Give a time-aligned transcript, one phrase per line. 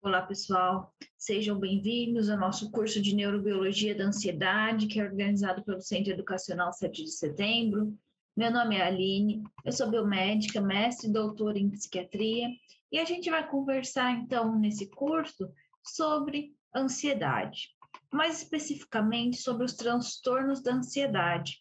[0.00, 0.94] Olá, pessoal.
[1.16, 6.72] Sejam bem-vindos ao nosso curso de Neurobiologia da Ansiedade, que é organizado pelo Centro Educacional
[6.72, 7.98] 7 de Setembro.
[8.36, 12.48] Meu nome é Aline, eu sou biomédica, mestre e doutora em psiquiatria,
[12.92, 15.50] e a gente vai conversar, então, nesse curso
[15.82, 17.70] sobre ansiedade,
[18.12, 21.58] mais especificamente sobre os transtornos da ansiedade.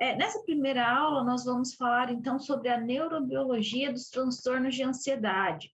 [0.00, 5.70] É, nessa primeira aula, nós vamos falar, então, sobre a neurobiologia dos transtornos de ansiedade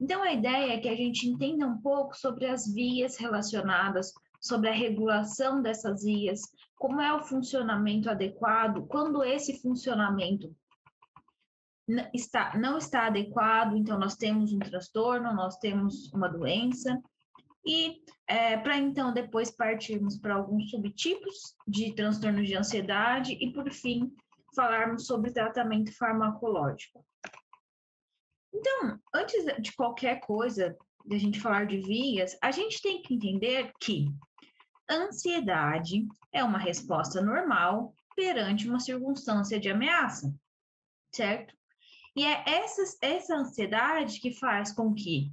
[0.00, 4.68] então, a ideia é que a gente entenda um pouco sobre as vias relacionadas, sobre
[4.68, 6.42] a regulação dessas vias,
[6.76, 10.54] como é o funcionamento adequado, quando esse funcionamento
[12.12, 17.00] está, não está adequado, então nós temos um transtorno, nós temos uma doença,
[17.64, 23.70] e é, para então depois partirmos para alguns subtipos de transtornos de ansiedade e, por
[23.70, 24.12] fim,
[24.54, 27.04] falarmos sobre tratamento farmacológico.
[28.54, 33.14] Então, antes de qualquer coisa, de a gente falar de vias, a gente tem que
[33.14, 34.06] entender que
[34.88, 40.32] ansiedade é uma resposta normal perante uma circunstância de ameaça,
[41.12, 41.54] certo?
[42.16, 45.32] E é essa, essa ansiedade que faz com que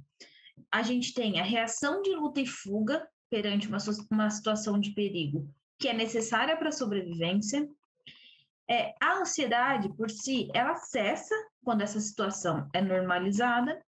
[0.70, 3.78] a gente tenha reação de luta e fuga perante uma,
[4.10, 7.68] uma situação de perigo que é necessária para a sobrevivência,
[8.72, 13.84] é, a ansiedade por si, ela cessa quando essa situação é normalizada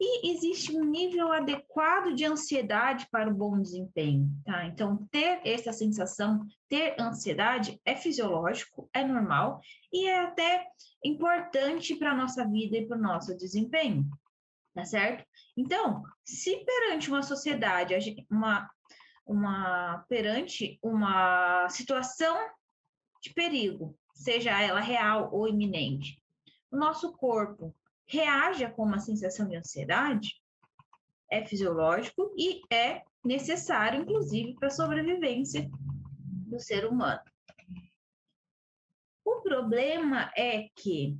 [0.00, 4.64] e existe um nível adequado de ansiedade para o bom desempenho, tá?
[4.64, 9.60] Então, ter essa sensação, ter ansiedade é fisiológico, é normal
[9.92, 10.66] e é até
[11.04, 14.04] importante para a nossa vida e para o nosso desempenho,
[14.74, 15.24] tá certo?
[15.56, 17.94] Então, se perante uma sociedade,
[18.28, 18.68] uma,
[19.24, 22.36] uma perante uma situação
[23.22, 26.22] de perigo, seja ela real ou iminente,
[26.70, 27.74] o nosso corpo
[28.06, 30.40] reage com uma sensação de ansiedade,
[31.30, 35.68] é fisiológico e é necessário, inclusive, para a sobrevivência
[36.46, 37.22] do ser humano.
[39.24, 41.18] O problema é que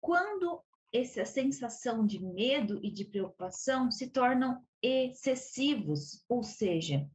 [0.00, 0.62] quando
[0.92, 7.08] essa sensação de medo e de preocupação se tornam excessivos, ou seja,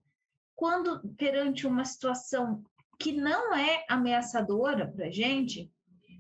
[0.56, 2.64] quando perante uma situação
[3.02, 5.72] que não é ameaçadora para a gente,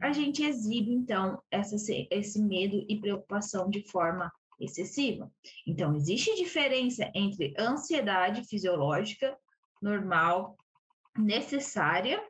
[0.01, 1.75] a gente exibe, então, essa,
[2.09, 5.31] esse medo e preocupação de forma excessiva.
[5.67, 9.37] Então, existe diferença entre ansiedade fisiológica
[9.79, 10.57] normal,
[11.17, 12.21] necessária,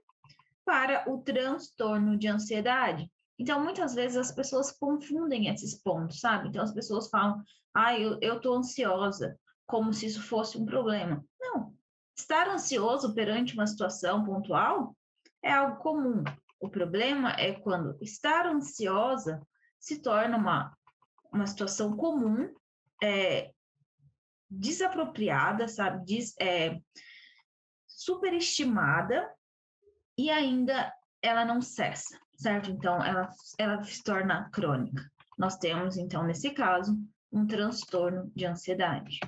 [0.66, 3.10] para o transtorno de ansiedade.
[3.40, 6.50] Então, muitas vezes as pessoas confundem esses pontos, sabe?
[6.50, 7.42] Então, as pessoas falam,
[7.74, 11.24] ah, eu, eu tô ansiosa, como se isso fosse um problema.
[11.40, 11.74] Não,
[12.18, 14.96] Estar ansioso perante uma situação pontual
[15.44, 16.24] é algo comum.
[16.60, 19.42] O problema é quando estar ansiosa
[19.80, 20.78] se torna uma,
[21.34, 22.54] uma situação comum,
[23.02, 23.52] é,
[24.50, 26.80] desapropriada, sabe, Des, é,
[27.88, 29.28] superestimada
[30.18, 32.70] e ainda ela não cessa, certo?
[32.70, 35.10] Então, ela, ela se torna crônica.
[35.38, 36.96] Nós temos, então, nesse caso,
[37.32, 39.20] um transtorno de ansiedade.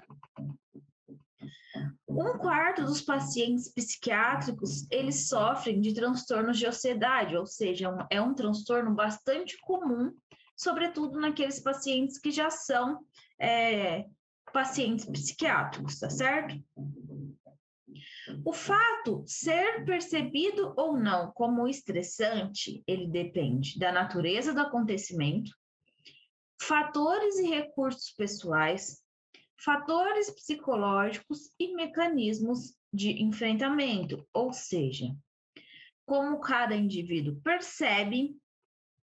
[2.08, 8.36] Um quarto dos pacientes psiquiátricos, eles sofrem de transtornos de ansiedade, ou seja, é um
[8.36, 10.14] transtorno bastante comum,
[10.56, 13.00] sobretudo naqueles pacientes que já são
[13.40, 14.06] é,
[14.52, 16.64] pacientes psiquiátricos, tá certo?
[18.46, 25.52] O fato ser percebido ou não como estressante, ele depende da natureza do acontecimento,
[26.62, 29.03] fatores e recursos pessoais,
[29.58, 35.16] fatores psicológicos e mecanismos de enfrentamento, ou seja,
[36.06, 38.38] como cada indivíduo percebe,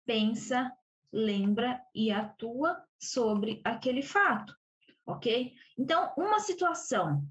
[0.07, 0.73] pensa,
[1.13, 4.55] lembra e atua sobre aquele fato,
[5.07, 5.53] ok?
[5.79, 7.25] Então, uma situação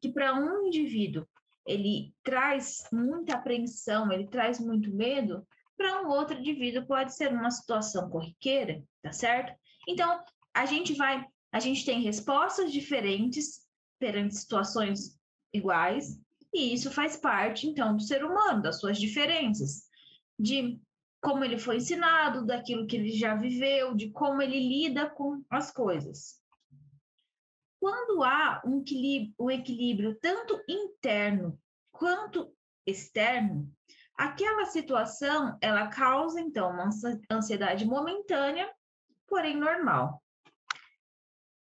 [0.00, 1.26] que para um indivíduo
[1.66, 5.46] ele traz muita apreensão, ele traz muito medo,
[5.76, 9.54] para um outro indivíduo pode ser uma situação corriqueira, tá certo?
[9.86, 10.22] Então,
[10.54, 13.66] a gente vai a gente tem respostas diferentes
[13.98, 15.18] perante situações
[15.52, 16.20] iguais,
[16.52, 19.88] e isso faz parte, então, do ser humano, das suas diferenças,
[20.38, 20.80] de
[21.20, 25.70] como ele foi ensinado, daquilo que ele já viveu, de como ele lida com as
[25.70, 26.40] coisas.
[27.80, 31.58] Quando há um equilíbrio, um equilíbrio tanto interno
[31.92, 32.52] quanto
[32.86, 33.70] externo,
[34.16, 36.90] aquela situação ela causa então uma
[37.30, 38.72] ansiedade momentânea,
[39.26, 40.22] porém normal.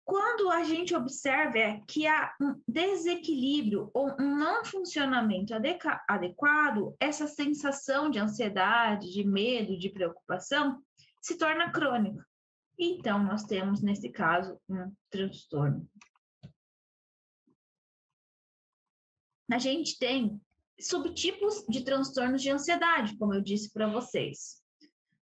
[0.08, 7.28] Quando a gente observa é que há um desequilíbrio ou um não funcionamento adequado, essa
[7.28, 10.82] sensação de ansiedade, de medo, de preocupação
[11.22, 12.26] se torna crônica.
[12.80, 15.86] Então, nós temos, nesse caso, um transtorno.
[19.52, 20.40] A gente tem
[20.80, 24.64] subtipos de transtornos de ansiedade, como eu disse para vocês.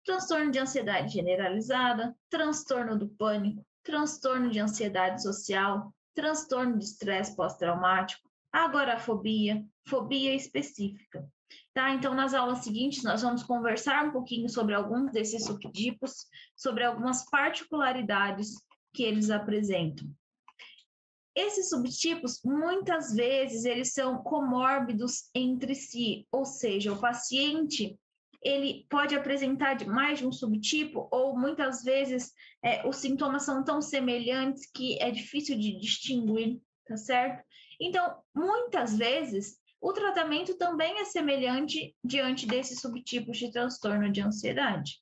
[0.04, 8.28] Transtorno de ansiedade generalizada, transtorno do pânico, transtorno de ansiedade social, transtorno de estresse pós-traumático,
[8.52, 11.26] agorafobia, fobia específica.
[11.74, 11.90] Tá?
[11.90, 16.26] Então, nas aulas seguintes, nós vamos conversar um pouquinho sobre alguns desses subtipos,
[16.56, 18.54] sobre algumas particularidades
[18.92, 20.06] que eles apresentam.
[21.34, 27.98] Esses subtipos, muitas vezes, eles são comórbidos entre si, ou seja, o paciente
[28.42, 33.80] ele pode apresentar mais de um subtipo, ou muitas vezes é, os sintomas são tão
[33.80, 37.44] semelhantes que é difícil de distinguir, tá certo?
[37.80, 45.00] Então, muitas vezes, o tratamento também é semelhante diante desses subtipos de transtorno de ansiedade.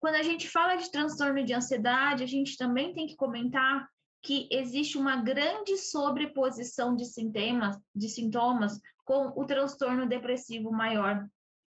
[0.00, 3.88] Quando a gente fala de transtorno de ansiedade, a gente também tem que comentar
[4.22, 11.26] que existe uma grande sobreposição de sintomas, de sintomas com o transtorno depressivo maior,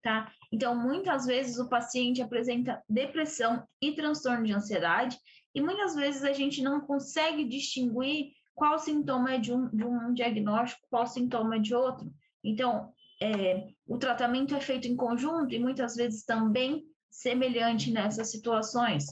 [0.07, 0.31] tá?
[0.53, 5.19] Então, muitas vezes o paciente apresenta depressão e transtorno de ansiedade,
[5.53, 10.13] e muitas vezes a gente não consegue distinguir qual sintoma é de um, de um
[10.13, 12.09] diagnóstico, qual sintoma é de outro.
[12.41, 19.07] Então, é, o tratamento é feito em conjunto e muitas vezes também semelhante nessas situações.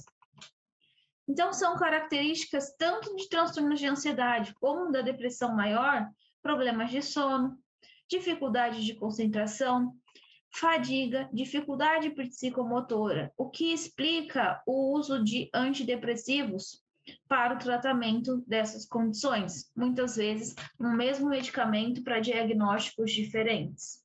[1.28, 6.10] Então, são características tanto de transtornos de ansiedade como da depressão maior,
[6.42, 7.60] problemas de sono,
[8.10, 9.94] dificuldade de concentração,
[10.56, 16.82] fadiga, dificuldade psicomotora, o que explica o uso de antidepressivos
[17.28, 24.04] para o tratamento dessas condições, muitas vezes um mesmo medicamento para diagnósticos diferentes.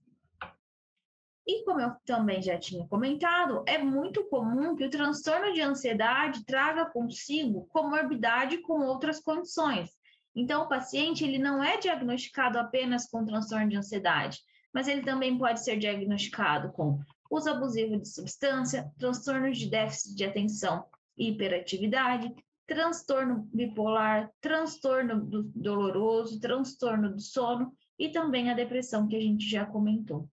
[1.46, 6.44] E como eu também já tinha comentado, é muito comum que o transtorno de ansiedade
[6.44, 9.90] traga consigo comorbidade com outras condições.
[10.34, 14.40] Então, o paciente ele não é diagnosticado apenas com transtorno de ansiedade,
[14.72, 17.00] mas ele também pode ser diagnosticado com
[17.30, 20.84] uso abusivo de substância, transtorno de déficit de atenção
[21.16, 22.34] e hiperatividade,
[22.66, 29.48] transtorno bipolar, transtorno do doloroso, transtorno do sono e também a depressão que a gente
[29.48, 30.28] já comentou.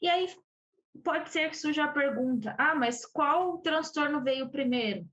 [0.00, 0.28] E aí
[1.02, 5.06] pode ser que surja a pergunta: ah, mas qual transtorno veio primeiro?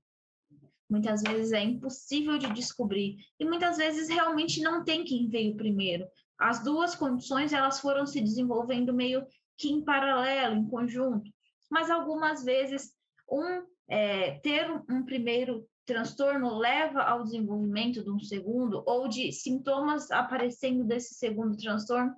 [0.88, 6.04] Muitas vezes é impossível de descobrir e muitas vezes realmente não tem quem veio primeiro.
[6.40, 9.26] As duas condições elas foram se desenvolvendo meio
[9.58, 11.30] que em paralelo, em conjunto,
[11.70, 12.94] mas algumas vezes
[13.30, 20.10] um é, ter um primeiro transtorno leva ao desenvolvimento de um segundo ou de sintomas
[20.10, 22.14] aparecendo desse segundo transtorno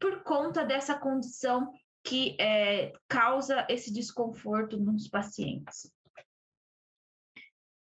[0.00, 1.72] por conta dessa condição
[2.04, 5.92] que é, causa esse desconforto nos pacientes.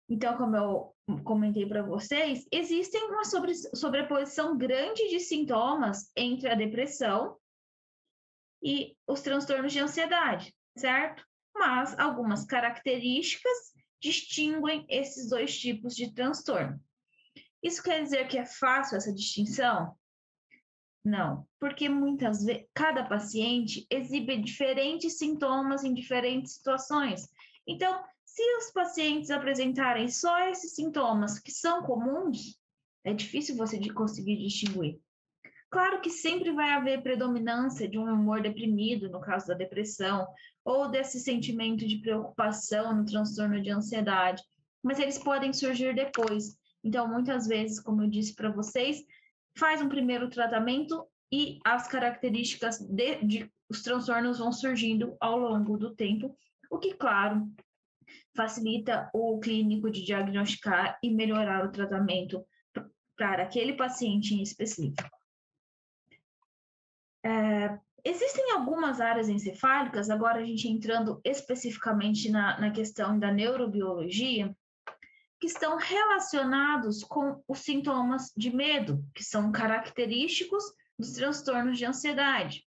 [0.10, 6.56] Então, como eu comentei para vocês, existem uma sobre, sobreposição grande de sintomas entre a
[6.56, 7.38] depressão
[8.64, 11.26] e os transtornos de ansiedade, certo?
[11.54, 16.80] Mas algumas características distinguem esses dois tipos de transtorno.
[17.62, 19.96] Isso quer dizer que é fácil essa distinção?
[21.04, 27.28] Não, porque muitas vezes cada paciente exibe diferentes sintomas em diferentes situações.
[27.66, 28.04] Então,
[28.38, 32.56] se os pacientes apresentarem só esses sintomas que são comuns,
[33.04, 35.02] é difícil você de conseguir distinguir.
[35.72, 40.28] Claro que sempre vai haver predominância de um humor deprimido, no caso da depressão,
[40.64, 44.44] ou desse sentimento de preocupação no transtorno de ansiedade,
[44.84, 46.60] mas eles podem surgir depois.
[46.84, 49.04] Então, muitas vezes, como eu disse para vocês,
[49.58, 55.76] faz um primeiro tratamento e as características de, de os transtornos vão surgindo ao longo
[55.76, 56.38] do tempo,
[56.70, 57.50] o que, claro,
[58.36, 62.46] facilita o clínico de diagnosticar e melhorar o tratamento
[63.18, 65.10] para aquele paciente em específico.
[67.26, 74.56] É, existem algumas áreas encefálicas, agora a gente entrando especificamente na, na questão da neurobiologia,
[75.40, 80.64] que estão relacionados com os sintomas de medo, que são característicos
[80.98, 82.64] dos transtornos de ansiedade,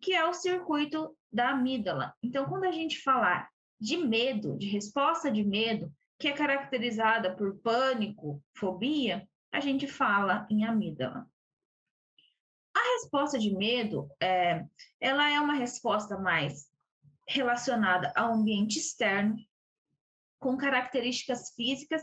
[0.00, 2.12] que é o circuito da amígdala.
[2.22, 3.48] Então, quando a gente falar
[3.82, 10.46] de medo, de resposta de medo, que é caracterizada por pânico, fobia, a gente fala
[10.48, 11.26] em amígdala.
[12.72, 14.64] A resposta de medo, é,
[15.00, 16.70] ela é uma resposta mais
[17.26, 19.36] relacionada ao ambiente externo,
[20.38, 22.02] com características físicas,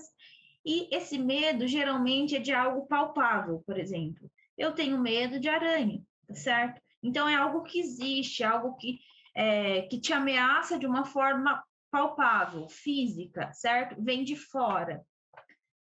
[0.65, 4.29] e esse medo geralmente é de algo palpável, por exemplo.
[4.57, 6.81] Eu tenho medo de aranha, tá certo?
[7.01, 8.99] Então é algo que existe, algo que,
[9.33, 14.01] é, que te ameaça de uma forma palpável, física, certo?
[14.01, 15.05] Vem de fora.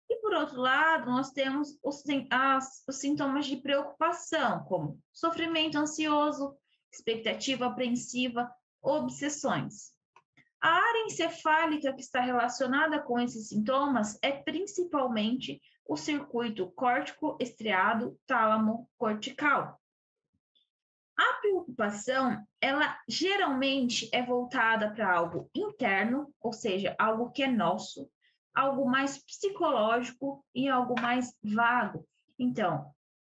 [0.08, 6.56] E por outro lado, nós temos os, as, os sintomas de preocupação, como sofrimento ansioso,
[6.92, 8.50] expectativa apreensiva,
[8.82, 9.92] obsessões.
[10.60, 18.18] A área encefálica que está relacionada com esses sintomas é principalmente o circuito córtico estriado
[18.26, 19.79] tálamo cortical.
[21.20, 28.10] A preocupação, ela geralmente é voltada para algo interno, ou seja, algo que é nosso,
[28.54, 32.08] algo mais psicológico e algo mais vago.
[32.38, 32.90] Então,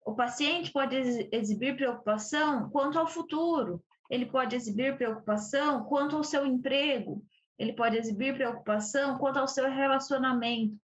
[0.05, 0.95] o paciente pode
[1.33, 7.25] exibir preocupação quanto ao futuro, ele pode exibir preocupação quanto ao seu emprego,
[7.59, 10.77] ele pode exibir preocupação quanto ao seu relacionamento.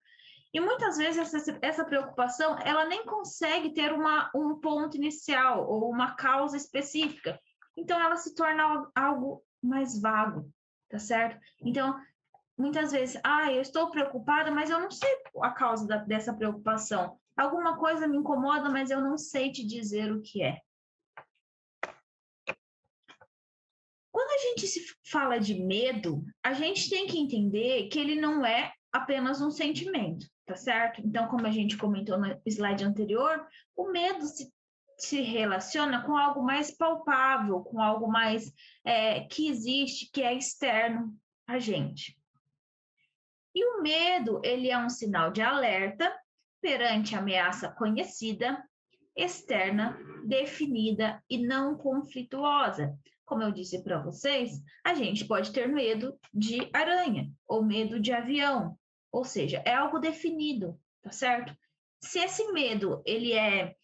[0.52, 5.90] E muitas vezes essa, essa preocupação, ela nem consegue ter uma, um ponto inicial ou
[5.90, 7.38] uma causa específica.
[7.76, 10.50] Então, ela se torna algo mais vago,
[10.88, 11.38] tá certo?
[11.60, 11.98] Então,
[12.56, 15.10] muitas vezes, ah, eu estou preocupada, mas eu não sei
[15.42, 17.18] a causa da, dessa preocupação.
[17.36, 20.58] Alguma coisa me incomoda, mas eu não sei te dizer o que é.
[24.10, 28.46] Quando a gente se fala de medo, a gente tem que entender que ele não
[28.46, 31.02] é apenas um sentimento, tá certo?
[31.04, 33.44] Então, como a gente comentou no slide anterior,
[33.76, 34.52] o medo se,
[34.96, 38.52] se relaciona com algo mais palpável, com algo mais
[38.84, 41.12] é, que existe, que é externo
[41.46, 42.16] a gente.
[43.54, 46.14] E o medo, ele é um sinal de alerta
[46.60, 48.62] perante ameaça conhecida,
[49.16, 52.96] externa, definida e não conflituosa.
[53.24, 58.12] Como eu disse para vocês, a gente pode ter medo de aranha ou medo de
[58.12, 58.78] avião,
[59.12, 61.56] ou seja, é algo definido, tá certo?
[62.00, 63.74] Se esse medo ele é,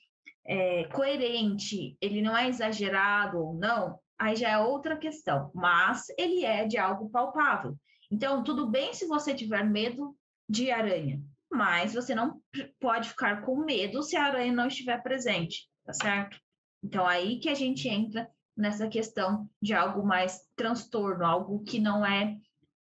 [0.45, 6.45] é coerente, ele não é exagerado ou não, aí já é outra questão, mas ele
[6.45, 7.77] é de algo palpável.
[8.11, 10.15] Então, tudo bem se você tiver medo
[10.49, 12.41] de aranha, mas você não
[12.79, 16.39] pode ficar com medo se a aranha não estiver presente, tá certo?
[16.83, 22.05] Então, aí que a gente entra nessa questão de algo mais transtorno, algo que não
[22.05, 22.37] é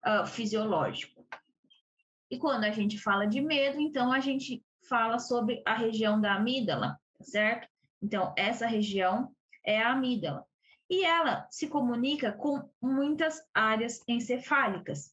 [0.07, 1.16] uh, fisiológico.
[2.31, 6.35] E quando a gente fala de medo, então a gente fala sobre a região da
[6.35, 7.69] amígdala, tá certo?
[8.03, 9.33] Então, essa região
[9.65, 10.45] é a amígdala.
[10.89, 15.13] E ela se comunica com muitas áreas encefálicas.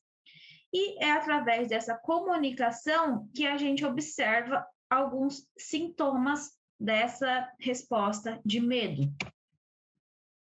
[0.71, 9.11] E é através dessa comunicação que a gente observa alguns sintomas dessa resposta de medo.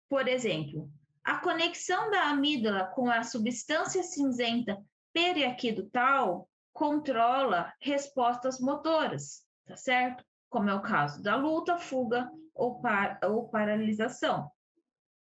[0.09, 0.91] Por exemplo,
[1.23, 10.25] a conexão da amígdala com a substância cinzenta periaquidutal controla respostas motoras, tá certo?
[10.49, 14.51] Como é o caso da luta, fuga ou, par ou paralisação.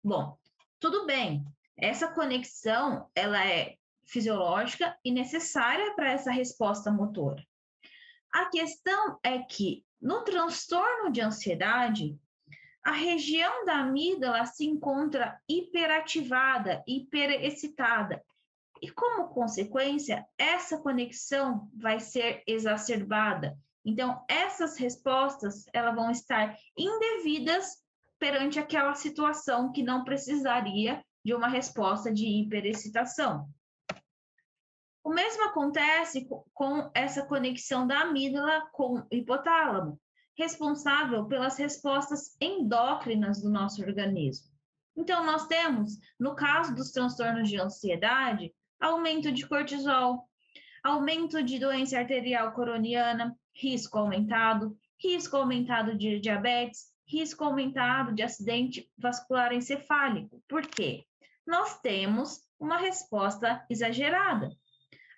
[0.03, 0.37] Bom,
[0.79, 1.45] tudo bem.
[1.77, 7.45] Essa conexão ela é fisiológica e necessária para essa resposta motora.
[8.31, 12.17] A questão é que no transtorno de ansiedade,
[12.83, 18.23] a região da amígdala se encontra hiperativada, hiperexcitada.
[18.81, 23.57] E como consequência, essa conexão vai ser exacerbada.
[23.83, 27.77] Então, essas respostas, elas vão estar indevidas
[28.19, 33.49] perante aquela situação que não precisaria de uma resposta de hiperexcitação.
[35.03, 39.99] O mesmo acontece com essa conexão da amígdala com o hipotálamo,
[40.37, 44.49] responsável pelas respostas endócrinas do nosso organismo.
[44.95, 50.27] Então, nós temos, no caso dos transtornos de ansiedade, aumento de cortisol,
[50.83, 58.89] aumento de doença arterial coroniana, risco aumentado, risco aumentado de diabetes, risco aumentado de acidente
[58.97, 60.41] vascular encefálico.
[60.47, 61.03] Por quê?
[61.45, 64.51] Nós temos uma resposta exagerada.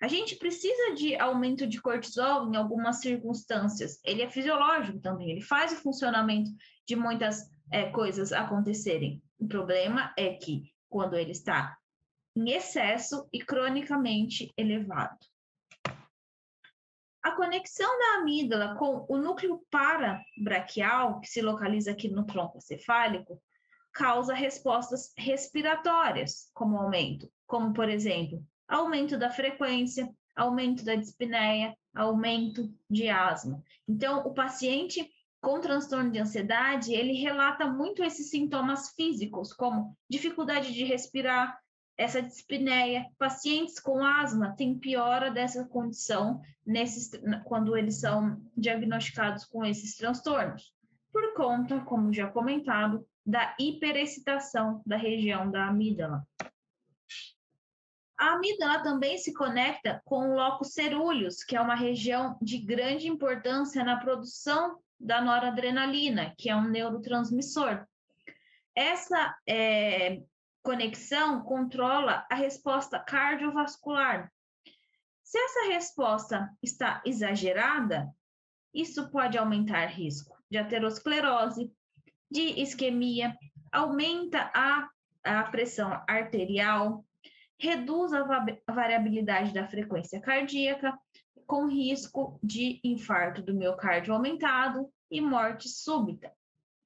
[0.00, 4.00] A gente precisa de aumento de cortisol em algumas circunstâncias.
[4.04, 6.50] Ele é fisiológico também, ele faz o funcionamento
[6.86, 9.22] de muitas é, coisas acontecerem.
[9.38, 11.76] O problema é que quando ele está
[12.36, 15.18] em excesso e cronicamente elevado.
[17.22, 23.40] A conexão da amígdala com o núcleo parabraquial, que se localiza aqui no tronco cefálico,
[23.92, 32.74] causa respostas respiratórias, como aumento, como por exemplo, aumento da frequência, aumento da dispneia, aumento
[32.90, 33.62] de asma.
[33.86, 35.08] Então, o paciente
[35.42, 41.58] com transtorno de ansiedade, ele relata muito esses sintomas físicos, como dificuldade de respirar,
[42.02, 43.06] essa dispneia.
[43.18, 47.10] Pacientes com asma têm piora dessa condição nesses,
[47.44, 50.74] quando eles são diagnosticados com esses transtornos,
[51.12, 56.26] por conta, como já comentado, da hiperexcitação da região da amígdala.
[58.18, 63.08] A amígdala também se conecta com o locus cerúleus, que é uma região de grande
[63.08, 67.84] importância na produção da noradrenalina, que é um neurotransmissor.
[68.74, 70.22] Essa é,
[70.62, 74.32] conexão controla a resposta cardiovascular.
[75.22, 78.08] Se essa resposta está exagerada,
[78.72, 81.72] isso pode aumentar risco de aterosclerose,
[82.30, 83.36] de isquemia,
[83.70, 84.88] aumenta a,
[85.24, 87.04] a pressão arterial,
[87.58, 88.22] reduz a
[88.70, 90.98] variabilidade da frequência cardíaca,
[91.46, 96.32] com risco de infarto do miocárdio aumentado e morte súbita.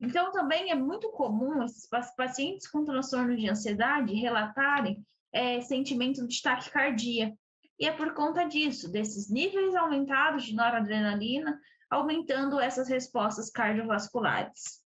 [0.00, 6.43] Então, também é muito comum esses pacientes com transtorno de ansiedade relatarem é, sentimento de
[6.43, 7.37] taquicardia.
[7.79, 11.61] E é por conta disso, desses níveis aumentados de noradrenalina,
[11.91, 14.83] aumentando essas respostas cardiovasculares.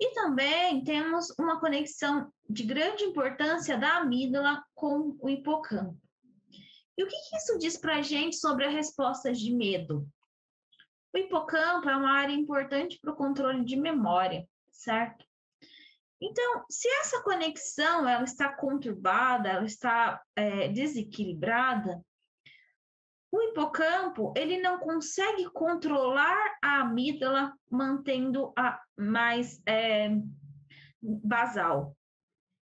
[0.00, 5.98] E também temos uma conexão de grande importância da amígdala com o hipocampo.
[6.96, 10.08] E o que, que isso diz para a gente sobre as respostas de medo?
[11.12, 15.24] O hipocampo é uma área importante para o controle de memória, certo?
[16.20, 22.04] Então, se essa conexão ela está conturbada, ela está é, desequilibrada,
[23.30, 30.10] o hipocampo ele não consegue controlar a amígdala mantendo a mais é,
[31.00, 31.94] basal.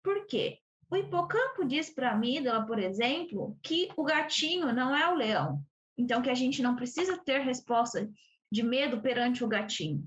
[0.02, 0.60] Por quê?
[0.90, 5.60] O hipocampo diz para a amígdala, por exemplo, que o gatinho não é o leão.
[5.96, 8.10] Então, que a gente não precisa ter resposta
[8.50, 10.06] de medo perante o gatinho.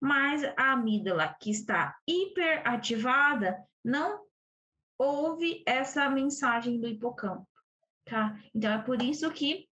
[0.00, 4.24] Mas a amígdala que está hiperativada não
[4.98, 7.46] ouve essa mensagem do hipocampo
[8.06, 8.38] tá?
[8.54, 9.68] Então, é por isso que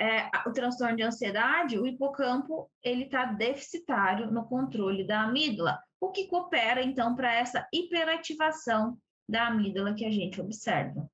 [0.00, 6.10] é, o transtorno de ansiedade, o hipocampo, ele está deficitário no controle da amígdala, o
[6.10, 8.98] que coopera, então, para essa hiperativação
[9.28, 11.08] da amígdala que a gente observa.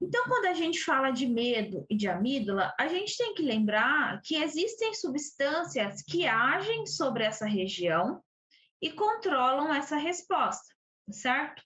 [0.00, 4.20] Então, quando a gente fala de medo e de amígdala, a gente tem que lembrar
[4.22, 8.22] que existem substâncias que agem sobre essa região
[8.80, 10.72] e controlam essa resposta,
[11.10, 11.62] certo?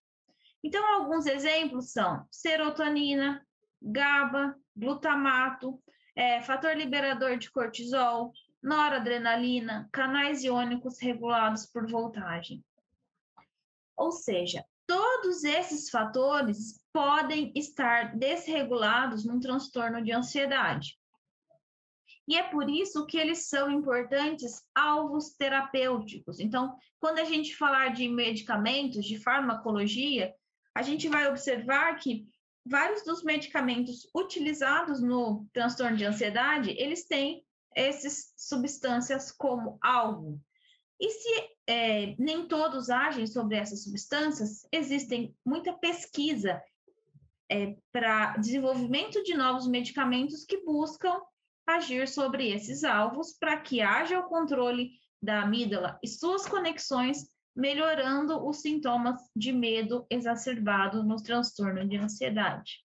[0.64, 3.44] Então, alguns exemplos são serotonina,
[3.82, 5.82] GABA, glutamato,
[6.16, 12.64] é, fator liberador de cortisol, noradrenalina, canais iônicos regulados por voltagem.
[13.96, 20.98] Ou seja, todos esses fatores podem estar desregulados num transtorno de ansiedade.
[22.28, 26.38] E é por isso que eles são importantes alvos terapêuticos.
[26.38, 30.32] Então, quando a gente falar de medicamentos, de farmacologia,
[30.74, 32.26] a gente vai observar que
[32.64, 40.40] vários dos medicamentos utilizados no transtorno de ansiedade, eles têm essas substâncias como alvo.
[41.00, 46.62] E se é, nem todos agem sobre essas substâncias, existem muita pesquisa
[47.50, 51.20] é, para desenvolvimento de novos medicamentos que buscam
[51.66, 54.90] agir sobre esses alvos para que haja o controle
[55.22, 62.84] da amígdala e suas conexões melhorando os sintomas de medo exacerbado no transtorno de ansiedade.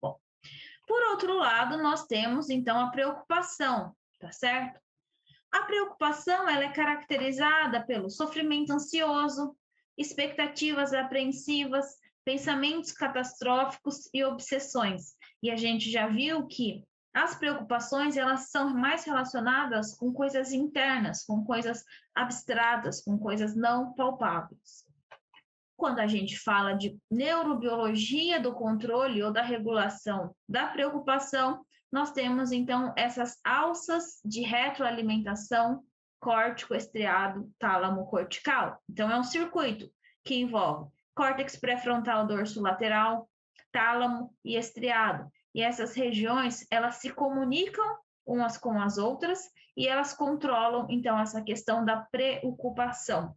[0.00, 0.18] Bom,
[0.86, 4.80] por outro lado, nós temos então a preocupação, tá certo?
[5.52, 9.56] A preocupação ela é caracterizada pelo sofrimento ansioso,
[9.98, 11.86] expectativas apreensivas,
[12.24, 15.14] pensamentos catastróficos e obsessões.
[15.42, 21.24] E a gente já viu que as preocupações, elas são mais relacionadas com coisas internas,
[21.24, 24.84] com coisas abstratas, com coisas não palpáveis.
[25.76, 32.52] Quando a gente fala de neurobiologia do controle ou da regulação da preocupação, nós temos
[32.52, 35.82] então essas alças de retroalimentação
[36.20, 38.78] córtico estriado tálamo cortical.
[38.88, 39.90] Então é um circuito
[40.22, 43.28] que envolve córtex pré-frontal dorso lateral,
[43.72, 45.30] tálamo e estriado.
[45.54, 51.42] E essas regiões, elas se comunicam umas com as outras e elas controlam, então, essa
[51.42, 53.34] questão da preocupação.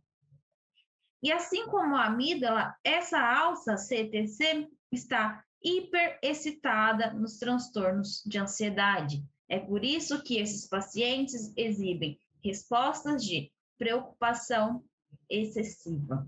[1.21, 9.23] E assim como a amígdala, essa alça CTC está hiperexcitada nos transtornos de ansiedade.
[9.47, 14.83] É por isso que esses pacientes exibem respostas de preocupação
[15.29, 16.27] excessiva.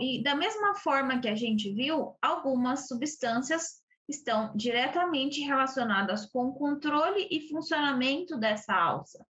[0.00, 6.54] E da mesma forma que a gente viu, algumas substâncias estão diretamente relacionadas com o
[6.54, 9.24] controle e funcionamento dessa alça.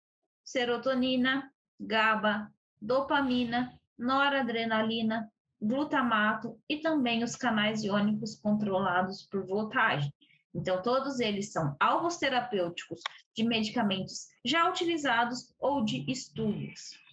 [0.44, 5.32] Serotonina, GABA, dopamina, noradrenalina,
[5.62, 10.14] glutamato e também os canais iônicos controlados por voltagem.
[10.54, 13.02] Então, todos eles são alvos terapêuticos
[13.36, 17.05] de medicamentos já utilizados ou de estudos.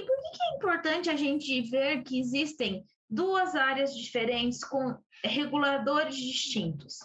[0.00, 6.16] E por que, é importante a gente ver que existem duas áreas diferentes com reguladores
[6.16, 7.00] distintos?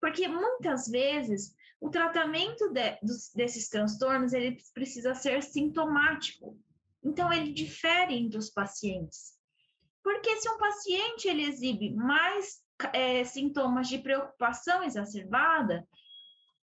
[0.00, 6.56] Porque muitas vezes o tratamento de, dos, desses transtornos ele precisa ser sintomático.
[7.02, 9.32] Então, ele difere entre os pacientes.
[10.00, 12.62] Porque se um paciente ele exibe mais
[12.92, 15.84] é, sintomas de preocupação exacerbada,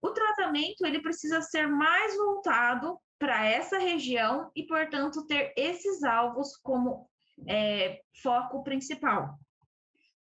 [0.03, 6.55] o tratamento ele precisa ser mais voltado para essa região e, portanto, ter esses alvos
[6.57, 7.09] como
[7.47, 9.37] é, foco principal.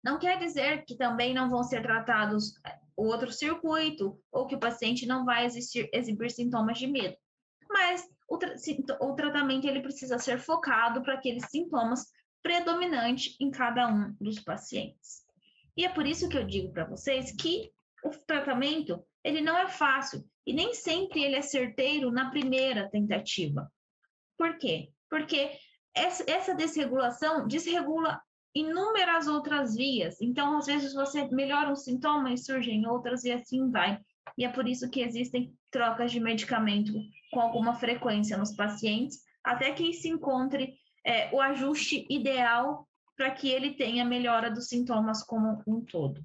[0.02, 2.54] Não quer dizer que também não vão ser tratados
[2.96, 7.16] o outro circuito ou que o paciente não vai existir, exibir sintomas de medo.
[7.68, 8.54] Mas o, tra
[9.00, 12.06] o tratamento ele precisa ser focado para aqueles sintomas
[12.42, 15.26] predominantes em cada um dos pacientes.
[15.76, 17.70] E é por isso que eu digo para vocês que
[18.04, 23.70] o tratamento ele não é fácil e nem sempre ele é certeiro na primeira tentativa.
[24.38, 24.90] Por quê?
[25.10, 25.50] Porque
[25.94, 28.20] essa desregulação desregula
[28.54, 30.20] inúmeras outras vias.
[30.20, 33.98] Então, às vezes, você melhora um sintoma e surgem outras e assim vai.
[34.36, 36.92] E é por isso que existem trocas de medicamento
[37.32, 43.48] com alguma frequência nos pacientes, até que se encontre é, o ajuste ideal para que
[43.48, 46.20] ele tenha melhora dos sintomas como um todo.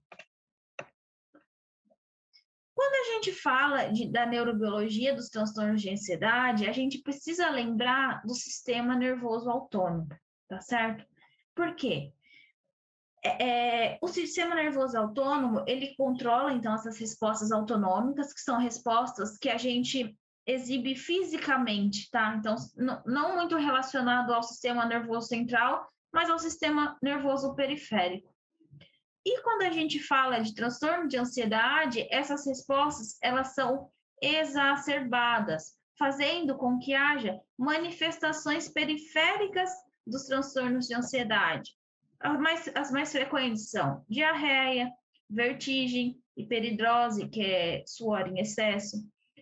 [2.82, 8.24] Quando a gente fala de, da neurobiologia dos transtornos de ansiedade, a gente precisa lembrar
[8.26, 10.08] do sistema nervoso autônomo,
[10.50, 11.06] tá certo?
[11.54, 12.12] Por quê?
[13.24, 13.46] É,
[13.94, 19.50] é, o sistema nervoso autônomo, ele controla, então, essas respostas autonômicas, que são respostas que
[19.50, 20.18] a gente
[20.48, 22.36] exibe fisicamente, tá?
[22.36, 22.56] Então,
[23.06, 28.34] não muito relacionado ao sistema nervoso central, mas ao sistema nervoso periférico.
[29.26, 33.90] E quando a gente fala de transtorno de ansiedade, essas respostas, elas são
[34.22, 39.70] exacerbadas, fazendo com que haja manifestações periféricas
[40.06, 41.72] dos transtornos de ansiedade.
[42.20, 44.92] As mais, as mais frequentes são diarreia,
[45.30, 48.98] vertigem, hiperidrose, que é suor em excesso,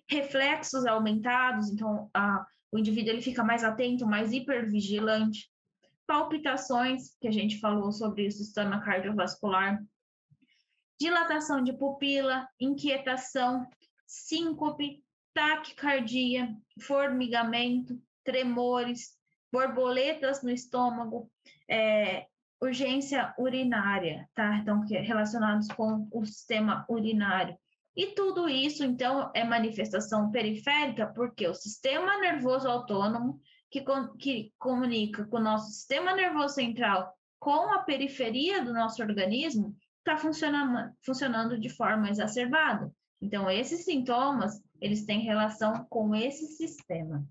[0.09, 5.49] reflexos aumentados, então a, o indivíduo ele fica mais atento, mais hipervigilante,
[6.09, 9.79] palpitações, que a gente falou sobre o sistema cardiovascular,
[10.99, 13.67] dilatação de pupila, inquietação,
[14.07, 15.03] síncope,
[15.35, 19.11] taquicardia, formigamento, tremores,
[19.53, 21.29] borboletas no estômago,
[21.69, 22.25] é,
[22.59, 24.55] urgência urinária, tá?
[24.55, 27.55] Então, é relacionados com o sistema urinário.
[27.95, 33.83] E tudo isso, então, é manifestação periférica, porque o sistema nervoso autônomo, que,
[34.17, 40.17] que comunica com o nosso sistema nervoso central com a periferia do nosso organismo, está
[40.17, 42.91] funcionando, funcionando de forma exacerbada.
[43.21, 47.25] Então, esses sintomas, eles têm relação com esse sistema.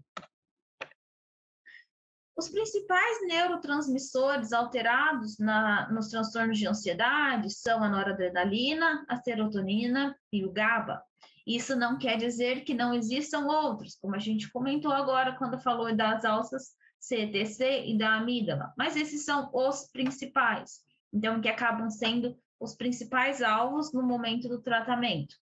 [2.36, 10.44] Os principais neurotransmissores alterados na, nos transtornos de ansiedade são a noradrenalina, a serotonina e
[10.44, 11.02] o GABA.
[11.48, 15.96] Isso não quer dizer que não existam outros, como a gente comentou agora quando falou
[15.96, 22.38] das alças CTC e da amígdala, mas esses são os principais, então que acabam sendo
[22.60, 25.36] os principais alvos no momento do tratamento.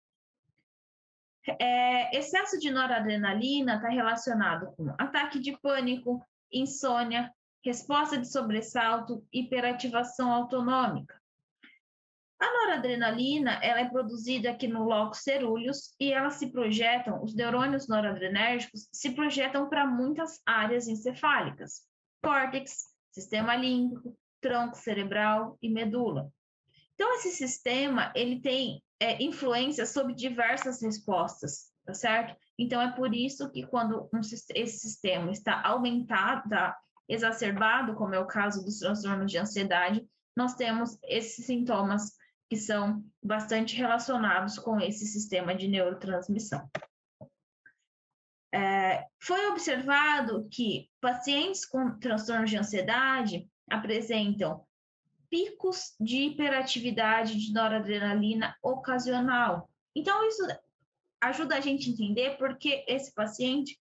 [1.46, 6.20] É, excesso de noradrenalina está relacionado com ataque de pânico,
[6.52, 7.32] insônia,
[7.64, 11.21] resposta de sobressalto, hiperativação autonômica.
[12.42, 17.86] A noradrenalina ela é produzida aqui no locus cerúleus e elas se projetam, os neurônios
[17.86, 21.82] noradrenérgicos se projetam para muitas áreas encefálicas,
[22.20, 26.32] córtex, sistema límbico, tronco cerebral e medula.
[26.94, 32.36] Então, esse sistema ele tem é, influência sobre diversas respostas, tá certo?
[32.58, 36.76] Então, é por isso que quando um, esse sistema está aumentado, está
[37.08, 40.04] exacerbado, como é o caso dos transtornos de ansiedade,
[40.36, 42.20] nós temos esses sintomas
[42.52, 46.70] que são bastante relacionados com esse sistema de neurotransmissão.
[48.54, 54.66] É, foi observado que pacientes com transtornos de ansiedade apresentam
[55.30, 59.70] picos de hiperatividade de noradrenalina ocasional.
[59.96, 60.42] Então, isso
[61.22, 63.80] ajuda a gente a entender porque esse paciente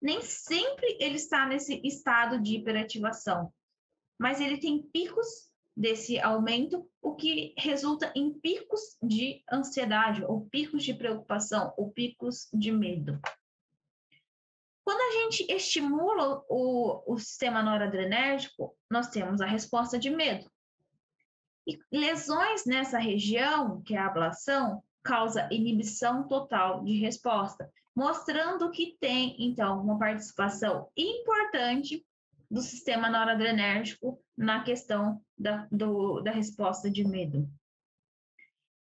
[0.00, 3.52] nem sempre ele está nesse estado de hiperativação,
[4.16, 10.84] mas ele tem picos desse aumento, o que resulta em picos de ansiedade, ou picos
[10.84, 13.20] de preocupação, ou picos de medo.
[14.84, 20.50] Quando a gente estimula o, o sistema noradrenérgico, nós temos a resposta de medo.
[21.66, 28.96] E lesões nessa região, que é a ablação, causa inibição total de resposta, mostrando que
[29.00, 32.04] tem, então, uma participação importante
[32.52, 37.48] do sistema noradrenérgico na questão da, do, da resposta de medo.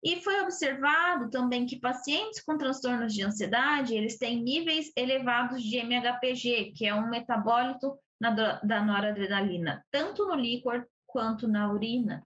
[0.05, 5.79] E foi observado também que pacientes com transtornos de ansiedade, eles têm níveis elevados de
[5.79, 12.23] MHPG, que é um metabólito na, da noradrenalina, tanto no líquor quanto na urina.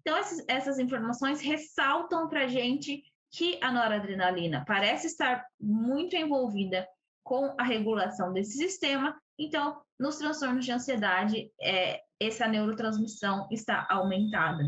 [0.00, 6.88] Então, esses, essas informações ressaltam para a gente que a noradrenalina parece estar muito envolvida
[7.22, 14.64] com a regulação desse sistema, então, nos transtornos de ansiedade, é, essa neurotransmissão está aumentada.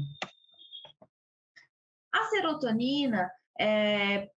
[2.13, 4.31] A serotonina é,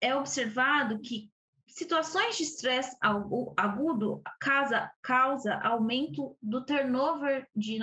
[0.00, 1.30] é observado que
[1.66, 7.78] situações de estresse agudo causa, causa aumento do turnover de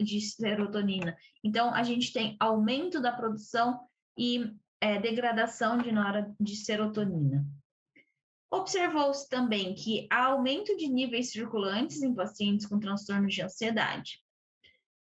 [0.00, 1.16] de serotonina.
[1.42, 3.80] Então, a gente tem aumento da produção
[4.18, 5.90] e é, degradação de,
[6.40, 7.46] de serotonina.
[8.50, 14.20] Observou-se também que há aumento de níveis circulantes em pacientes com transtornos de ansiedade.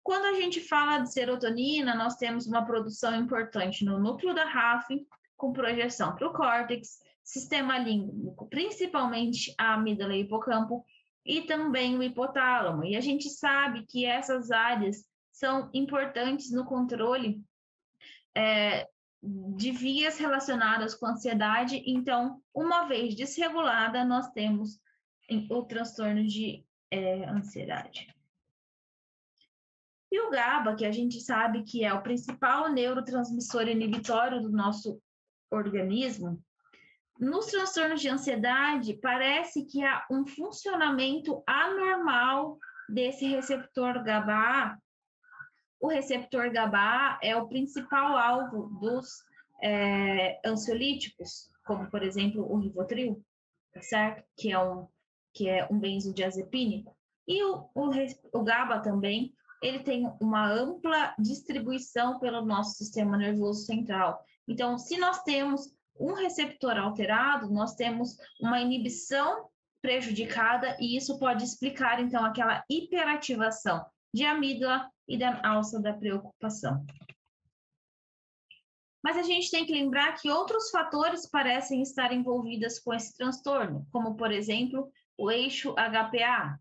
[0.04, 4.88] Quando a gente fala de serotonina, nós temos uma produção importante no núcleo da RAF,
[5.36, 10.86] com projeção para o córtex, sistema límbico, principalmente a amígdala e hipocampo,
[11.26, 12.84] e também o hipotálamo.
[12.84, 17.42] E a gente sabe que essas áreas são importantes no controle
[18.36, 18.88] é,
[19.22, 21.84] de vias relacionadas com ansiedade.
[21.86, 24.80] Então, uma vez desregulada, nós temos
[25.50, 28.08] o transtorno de é, ansiedade.
[30.12, 35.00] E o GABA, que a gente sabe que é o principal neurotransmissor inibitório do nosso
[35.52, 36.44] organismo,
[37.20, 44.80] nos transtornos de ansiedade, parece que há um funcionamento anormal desse receptor GABA.
[45.80, 49.24] O receptor GABA é o principal alvo dos
[49.62, 53.24] é, ansiolíticos, como, por exemplo, o Rivotril,
[53.74, 54.24] tá certo?
[54.38, 54.88] Que é um,
[55.34, 56.96] que é um benzodiazepínico.
[57.28, 57.90] E o, o,
[58.34, 64.24] o GABA também ele tem uma ampla distribuição pelo nosso sistema nervoso central.
[64.48, 69.50] Então, se nós temos um receptor alterado, nós temos uma inibição
[69.82, 76.86] prejudicada e isso pode explicar então aquela hiperativação de amígdala e da alça da preocupação.
[79.04, 83.88] Mas a gente tem que lembrar que outros fatores parecem estar envolvidos com esse transtorno,
[83.92, 86.60] como por exemplo, o eixo HPA,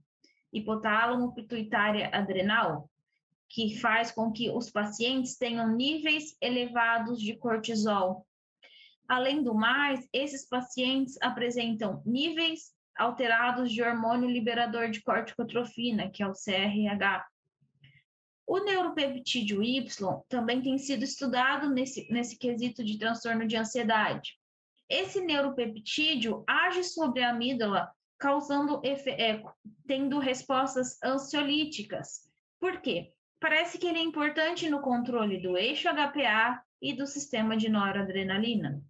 [0.52, 2.88] hipotálamo pituitária adrenal,
[3.48, 8.26] que faz com que os pacientes tenham níveis elevados de cortisol.
[9.08, 16.26] Além do mais, esses pacientes apresentam níveis alterados de hormônio liberador de corticotrofina, que é
[16.26, 17.24] o CRH.
[18.48, 19.86] O neuropeptídeo Y
[20.26, 24.38] também tem sido estudado nesse, nesse quesito de transtorno de ansiedade.
[24.88, 29.42] Esse neuropeptídeo age sobre a amígdala causando é,
[29.86, 32.26] tendo respostas ansiolíticas.
[32.58, 33.12] Por quê?
[33.38, 38.82] Parece que ele é importante no controle do eixo HPA e do sistema de noradrenalina.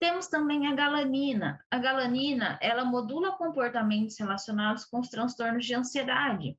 [0.00, 1.64] Temos também a galanina.
[1.70, 6.58] A galanina, ela modula comportamentos relacionados com os transtornos de ansiedade.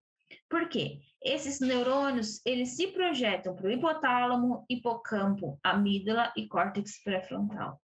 [0.50, 1.00] Por quê?
[1.21, 7.82] Esses neurônios, eles se projetam para o hipotálamo, hipocampo, amígdala e córtex pré-frontal.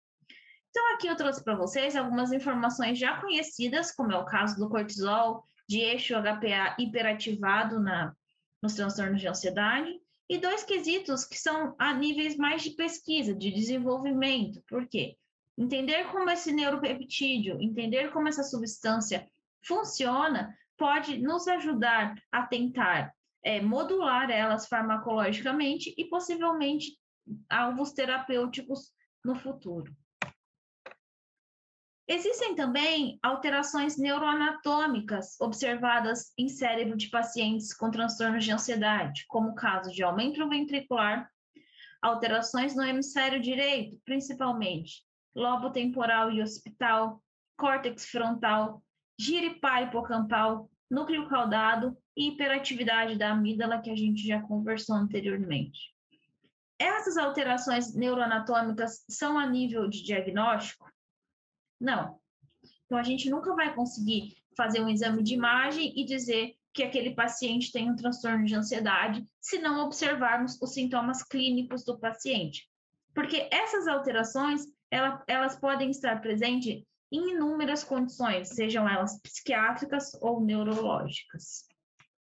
[0.70, 4.68] Então, aqui eu trouxe para vocês algumas informações já conhecidas, como é o caso do
[4.68, 8.14] cortisol, de eixo HPA hiperativado na,
[8.62, 13.50] nos transtornos de ansiedade, e dois quesitos que são a níveis mais de pesquisa, de
[13.50, 14.62] desenvolvimento.
[14.68, 15.16] Por quê?
[15.56, 19.28] Entender como esse neuropeptídeo, entender como essa substância
[19.64, 23.12] funciona, pode nos ajudar a tentar
[23.44, 26.98] é, modular elas farmacologicamente e possivelmente
[27.48, 28.92] alvos terapêuticos
[29.24, 29.94] no futuro.
[32.06, 39.54] Existem também alterações neuroanatômicas observadas em cérebro de pacientes com transtornos de ansiedade, como o
[39.54, 41.26] caso de aumento ventricular,
[42.02, 45.02] alterações no hemisfério direito, principalmente
[45.34, 47.22] lobo temporal e occipital,
[47.56, 48.83] córtex frontal,
[49.18, 55.94] giripá hipocampal, núcleo caudado e hiperatividade da amígdala, que a gente já conversou anteriormente.
[56.78, 60.90] Essas alterações neuroanatômicas são a nível de diagnóstico?
[61.80, 62.18] Não.
[62.84, 67.14] Então, a gente nunca vai conseguir fazer um exame de imagem e dizer que aquele
[67.14, 72.68] paciente tem um transtorno de ansiedade se não observarmos os sintomas clínicos do paciente.
[73.14, 76.82] Porque essas alterações, elas, podem estar presentes
[77.14, 81.64] em inúmeras condições, sejam elas psiquiátricas ou neurológicas.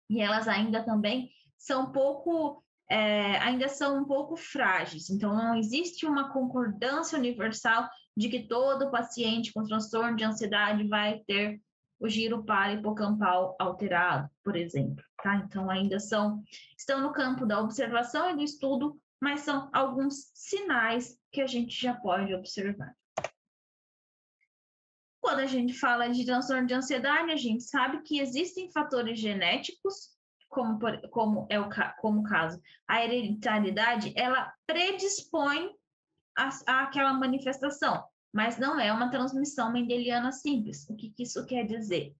[0.09, 5.09] E elas ainda também são pouco, é, ainda são um pouco frágeis.
[5.09, 11.19] Então, não existe uma concordância universal de que todo paciente com transtorno de ansiedade vai
[11.27, 11.61] ter
[11.99, 15.35] o giro para-hipocampal alterado, por exemplo, tá?
[15.35, 16.43] Então, ainda são,
[16.77, 21.79] estão no campo da observação e do estudo, mas são alguns sinais que a gente
[21.79, 22.95] já pode observar.
[25.27, 30.15] Quando a gente fala de transtorno de ansiedade, a gente sabe que existem fatores genéticos,
[30.47, 31.67] como, como é o
[31.99, 35.69] como caso, a hereditariedade, ela predispõe
[36.37, 38.01] a, a aquela manifestação
[38.33, 40.87] mas não é uma transmissão mendeliana simples.
[40.89, 42.15] O que, que isso quer dizer?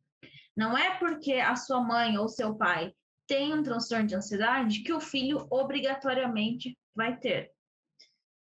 [0.55, 2.91] Não é porque a sua mãe ou seu pai
[3.27, 7.51] tem um transtorno de ansiedade que o filho obrigatoriamente vai ter.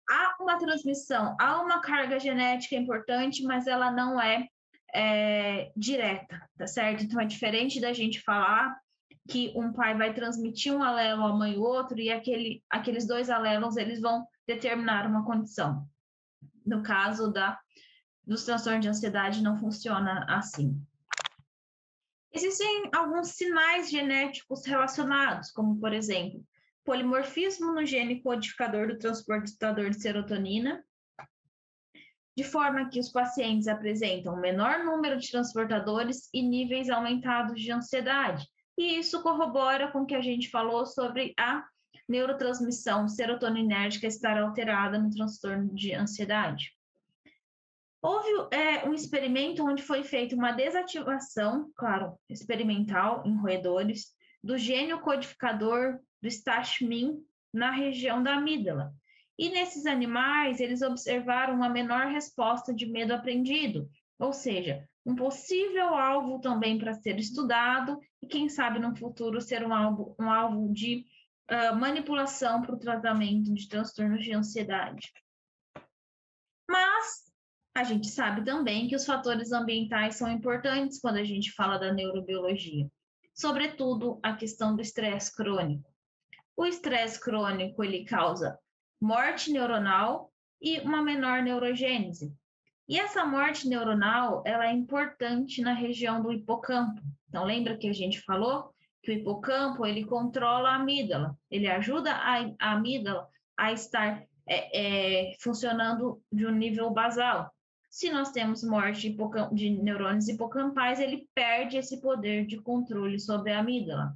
[0.10, 4.48] Há uma transmissão, há uma carga genética importante, mas ela não é,
[4.93, 7.04] é direta, tá certo?
[7.04, 8.76] Então é diferente da gente falar
[9.28, 13.30] que um pai vai transmitir um alelo à mãe e outro e aquele, aqueles dois
[13.30, 15.88] alelos eles vão determinar uma condição
[16.69, 17.60] no caso da,
[18.26, 20.80] dos transtornos de ansiedade, não funciona assim.
[22.32, 26.45] Existem alguns sinais genéticos relacionados, como, por exemplo,
[26.89, 30.84] polimorfismo no gene codificador do transportador de serotonina,
[32.36, 38.43] de forma que os pacientes apresentam menor número de transportadores e níveis aumentados de ansiedade.
[38.75, 41.63] E isso corrobora com o que a gente falou sobre a
[42.08, 46.71] neurotransmissão serotoninérgica estar alterada no transtorno de ansiedade.
[48.02, 54.08] Houve é, um experimento onde foi feita uma desativação, claro, experimental, em roedores,
[54.43, 58.93] do gênio codificador do Stashmin na região da amígdala.
[59.38, 65.95] E nesses animais, eles observaram uma menor resposta de medo aprendido, ou seja, um possível
[65.95, 70.71] alvo também para ser estudado e, quem sabe, no futuro ser um alvo, um alvo
[70.73, 71.05] de
[71.49, 75.12] uh, manipulação para o tratamento de transtornos de ansiedade.
[76.69, 77.32] Mas
[77.73, 81.93] a gente sabe também que os fatores ambientais são importantes quando a gente fala da
[81.93, 82.88] neurobiologia,
[83.34, 85.89] sobretudo a questão do estresse crônico.
[86.60, 88.60] O estresse crônico ele causa
[89.00, 90.30] morte neuronal
[90.62, 92.36] e uma menor neurogênese.
[92.86, 97.02] E essa morte neuronal, ela é importante na região do hipocampo.
[97.30, 102.12] Então lembra que a gente falou que o hipocampo ele controla a amígdala, ele ajuda
[102.12, 107.50] a, a amígdala a estar é, é, funcionando de um nível basal.
[107.89, 109.15] Se nós temos morte de,
[109.54, 114.13] de neurônios hipocampais, ele perde esse poder de controle sobre a amígdala.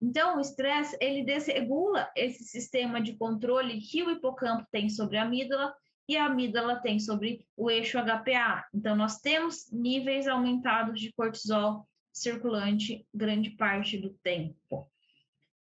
[0.00, 5.22] Então, o estresse, ele desregula esse sistema de controle que o hipocampo tem sobre a
[5.22, 5.74] amígdala
[6.08, 8.66] e a amígdala tem sobre o eixo HPA.
[8.74, 14.90] Então, nós temos níveis aumentados de cortisol circulante grande parte do tempo.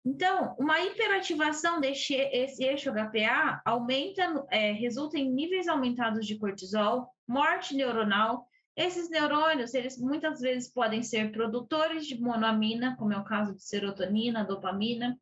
[0.05, 7.09] Então, uma hiperativação desse esse eixo HPA aumenta, é, resulta em níveis aumentados de cortisol,
[7.27, 8.47] morte neuronal.
[8.77, 13.63] Esses neurônios, eles muitas vezes podem ser produtores de monoamina, como é o caso de
[13.63, 15.19] serotonina, dopamina,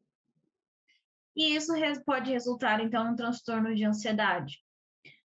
[1.36, 1.72] e isso
[2.04, 4.58] pode resultar, então, em transtorno de ansiedade.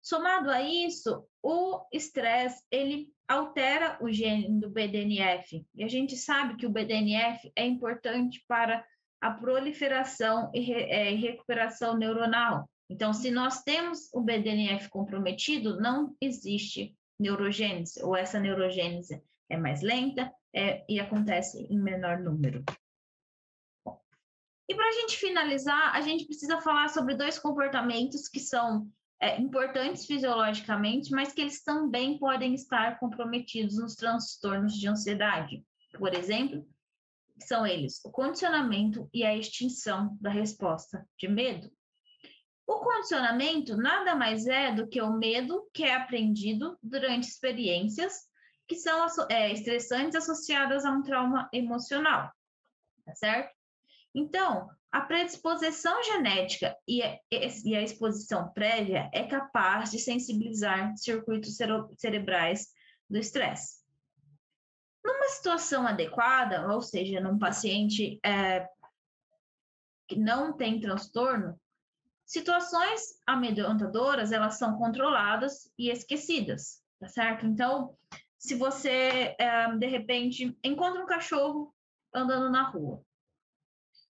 [0.00, 5.66] Somado a isso, o estresse, ele altera o gene do BDNF.
[5.74, 8.84] E a gente sabe que o BDNF é importante para
[9.20, 12.68] a proliferação e, re, é, recuperação neuronal.
[12.88, 19.82] Então, se nós temos o BDNF comprometido, não existe neurogênese, ou essa neurogênese é mais
[19.82, 22.64] lenta é, e acontece em menor número.
[24.68, 28.86] E para a gente finalizar, a gente precisa falar sobre dois comportamentos que são
[29.20, 35.64] é, importantes fisiologicamente, mas que eles também podem estar comprometidos nos transtornos de ansiedade.
[35.98, 36.68] Por exemplo,
[37.40, 41.70] são eles o condicionamento e a extinção da resposta de medo.
[42.68, 48.28] O condicionamento nada mais é do que o medo que é aprendido durante experiências
[48.68, 52.30] que são é, estressantes associadas a um trauma emocional,
[53.06, 53.56] tá certo?
[54.14, 61.56] Então, a predisposição genética e a, e a exposição prévia é capaz de sensibilizar circuitos
[61.96, 62.66] cerebrais
[63.08, 63.78] do estresse.
[65.02, 68.68] Numa situação adequada, ou seja, num paciente é,
[70.06, 71.58] que não tem transtorno,
[72.28, 77.46] situações amedrontadoras elas são controladas e esquecidas, tá certo?
[77.46, 77.96] Então,
[78.38, 81.74] se você é, de repente encontra um cachorro
[82.14, 83.02] andando na rua,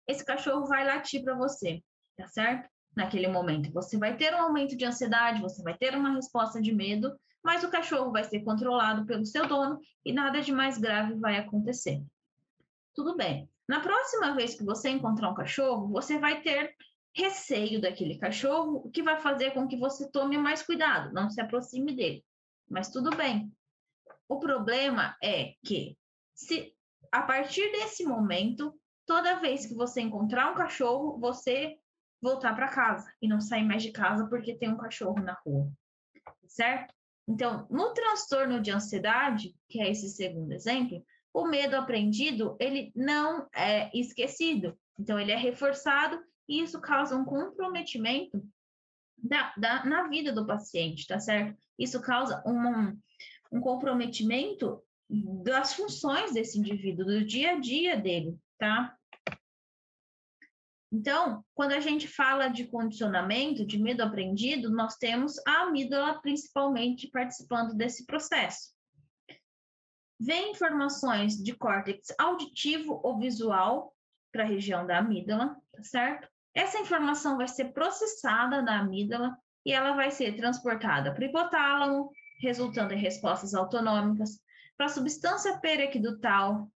[0.06, 1.82] esse cachorro vai latir para você,
[2.16, 2.68] tá certo?
[2.96, 3.70] Naquele momento.
[3.72, 7.62] Você vai ter um aumento de ansiedade, você vai ter uma resposta de medo, mas
[7.62, 12.02] o cachorro vai ser controlado pelo seu dono e nada de mais grave vai acontecer.
[12.94, 13.48] Tudo bem.
[13.68, 16.74] Na próxima vez que você encontrar um cachorro, você vai ter
[17.14, 21.40] receio daquele cachorro, o que vai fazer com que você tome mais cuidado, não se
[21.40, 22.24] aproxime dele.
[22.68, 23.52] Mas tudo bem.
[24.28, 25.96] o problema é que
[26.34, 26.74] se
[27.10, 31.78] a partir desse momento, toda vez que você encontrar um cachorro, você
[32.20, 35.70] voltar para casa e não sair mais de casa porque tem um cachorro na rua,
[36.46, 36.92] certo?
[37.26, 43.46] Então, no transtorno de ansiedade, que é esse segundo exemplo, o medo aprendido, ele não
[43.54, 44.76] é esquecido.
[44.98, 48.42] Então, ele é reforçado e isso causa um comprometimento
[49.16, 51.56] da, da, na vida do paciente, tá certo?
[51.78, 52.98] Isso causa um,
[53.52, 54.82] um comprometimento
[55.42, 58.96] das funções desse indivíduo, do dia a dia dele, tá?
[60.90, 67.08] Então, quando a gente fala de condicionamento, de medo aprendido, nós temos a amígdala principalmente
[67.08, 68.72] participando desse processo.
[70.18, 73.94] Vem informações de córtex auditivo ou visual
[74.32, 76.28] para a região da amígdala, tá certo?
[76.58, 82.10] Essa informação vai ser processada na amígdala e ela vai ser transportada para o hipotálamo,
[82.40, 84.40] resultando em respostas autonômicas,
[84.76, 86.68] para a substância periaquidutal,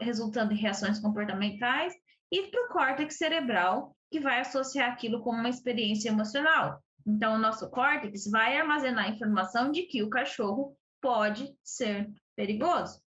[0.00, 1.94] resultando em reações comportamentais,
[2.32, 6.82] e para o córtex cerebral, que vai associar aquilo como uma experiência emocional.
[7.06, 13.00] Então, o nosso córtex vai armazenar a informação de que o cachorro pode ser perigoso.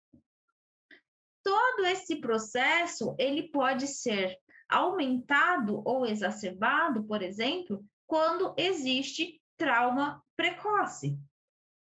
[1.43, 4.39] Todo esse processo, ele pode ser
[4.69, 11.19] aumentado ou exacerbado, por exemplo, quando existe trauma precoce,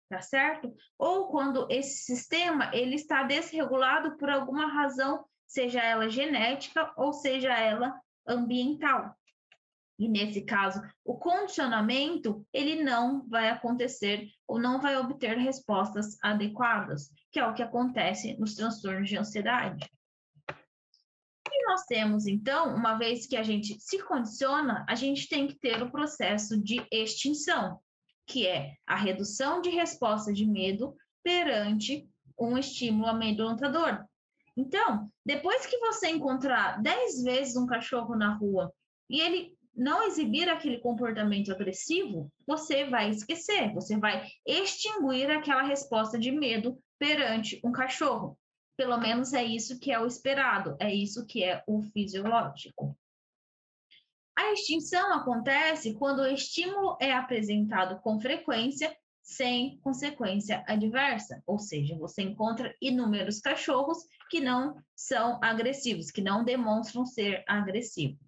[0.09, 0.73] tá certo?
[0.97, 7.51] Ou quando esse sistema ele está desregulado por alguma razão seja ela genética ou seja
[7.53, 9.15] ela ambiental.
[9.97, 17.09] E nesse caso, o condicionamento ele não vai acontecer ou não vai obter respostas adequadas,
[17.31, 19.91] que é o que acontece nos transtornos de ansiedade.
[21.69, 25.83] Nós temos, então, uma vez que a gente se condiciona, a gente tem que ter
[25.83, 27.79] o processo de extinção,
[28.25, 32.09] que é a redução de resposta de medo perante
[32.39, 34.03] um estímulo amedrontador.
[34.57, 38.73] Então, depois que você encontrar 10 vezes um cachorro na rua
[39.07, 46.17] e ele não exibir aquele comportamento agressivo, você vai esquecer, você vai extinguir aquela resposta
[46.17, 48.38] de medo perante um cachorro.
[48.79, 52.97] Pelo menos é isso que é o esperado, é isso que é o fisiológico.
[54.33, 61.97] A extinção acontece quando o estímulo é apresentado com frequência sem consequência adversa, ou seja,
[61.97, 63.97] você encontra inúmeros cachorros
[64.29, 68.25] que não são agressivos, que não demonstram ser agressivos.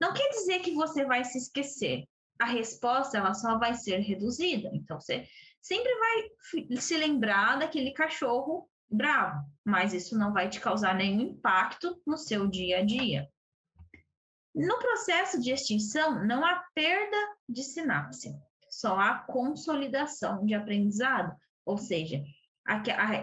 [0.00, 2.04] Não quer dizer que você vai se esquecer.
[2.38, 4.70] A resposta ela só vai ser reduzida.
[4.72, 5.26] Então você
[5.60, 12.00] sempre vai se lembrar daquele cachorro bravo, mas isso não vai te causar nenhum impacto
[12.06, 13.28] no seu dia a dia.
[14.54, 17.16] No processo de extinção, não há perda
[17.48, 18.34] de sinapse
[18.76, 21.34] só há consolidação de aprendizado,
[21.64, 22.22] ou seja,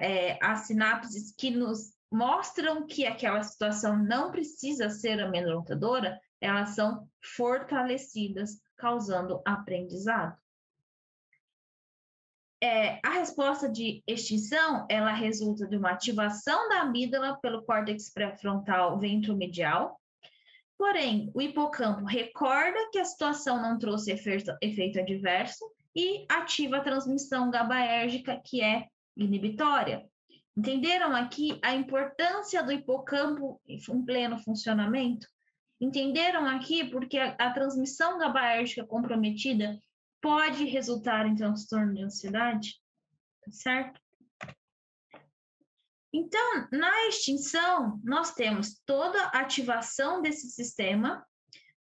[0.01, 7.07] é, as sinapses que nos mostram que aquela situação não precisa ser amedrontadora, elas são
[7.35, 10.35] fortalecidas, causando aprendizado.
[12.63, 18.97] É, a resposta de extinção, ela resulta de uma ativação da amígdala pelo córtex pré-frontal
[18.97, 19.99] ventromedial,
[20.77, 25.63] Porém, o hipocampo recorda que a situação não trouxe efeito, efeito adverso
[25.95, 30.05] e ativa a transmissão GABAérgica, que é inibitória.
[30.57, 35.25] Entenderam aqui a importância do hipocampo em pleno funcionamento?
[35.79, 39.79] Entenderam aqui porque a, a transmissão GABAérgica comprometida
[40.23, 42.81] pode resultar em transtorno de ansiedade?
[43.45, 44.01] Tá certo?
[46.13, 51.25] Então, na extinção, nós temos toda a ativação desse sistema,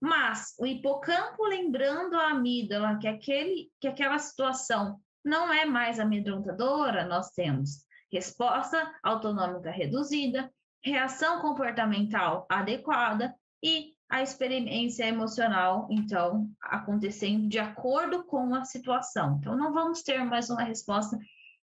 [0.01, 7.05] mas o hipocampo lembrando a amígdala que, aquele, que aquela situação não é mais amedrontadora,
[7.05, 10.51] nós temos resposta autonômica reduzida,
[10.83, 13.33] reação comportamental adequada
[13.63, 19.37] e a experiência emocional, então, acontecendo de acordo com a situação.
[19.39, 21.17] Então, não vamos ter mais uma resposta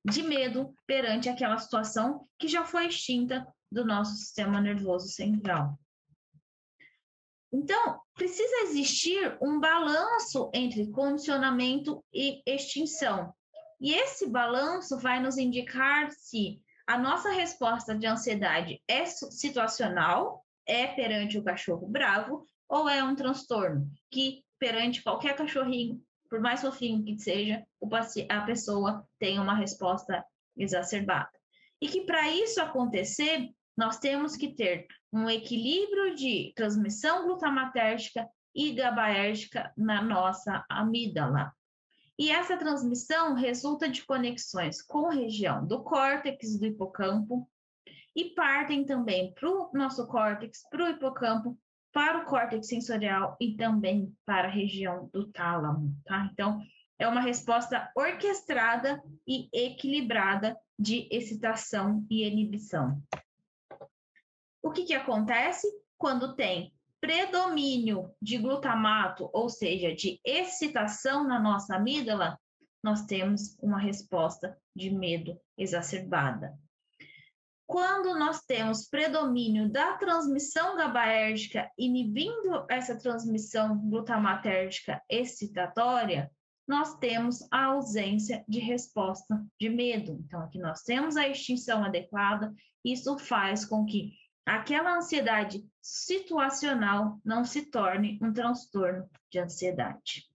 [0.05, 5.79] de medo perante aquela situação que já foi extinta do nosso sistema nervoso central.
[7.53, 13.35] Então, precisa existir um balanço entre condicionamento e extinção.
[13.81, 20.87] E esse balanço vai nos indicar se a nossa resposta de ansiedade é situacional, é
[20.89, 27.05] perante o cachorro bravo, ou é um transtorno que perante qualquer cachorrinho por mais fofinho
[27.05, 27.65] que seja,
[28.29, 30.25] a pessoa tem uma resposta
[30.57, 31.31] exacerbada.
[31.81, 38.73] E que para isso acontecer, nós temos que ter um equilíbrio de transmissão glutamatérgica e
[38.73, 41.53] GABAérgica na nossa amígdala.
[42.19, 47.47] E essa transmissão resulta de conexões com região do córtex do hipocampo,
[48.17, 51.59] e partem também para o nosso córtex, para o hipocampo,
[51.93, 56.29] para o córtex sensorial e também para a região do tálamo, tá?
[56.33, 56.63] Então,
[56.99, 63.03] é uma resposta orquestrada e equilibrada de excitação e inibição.
[64.63, 71.77] O que, que acontece quando tem predomínio de glutamato, ou seja, de excitação na nossa
[71.77, 72.39] amígdala?
[72.83, 76.59] Nós temos uma resposta de medo exacerbada.
[77.67, 86.31] Quando nós temos predomínio da transmissão GABAérgica inibindo essa transmissão glutamatérgica excitatória,
[86.67, 90.13] nós temos a ausência de resposta de medo.
[90.25, 92.55] Então, aqui nós temos a extinção adequada,
[92.85, 94.13] isso faz com que
[94.45, 100.29] aquela ansiedade situacional não se torne um transtorno de ansiedade.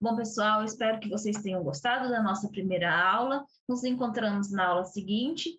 [0.00, 3.44] Bom, pessoal, espero que vocês tenham gostado da nossa primeira aula.
[3.68, 5.58] Nos encontramos na aula seguinte.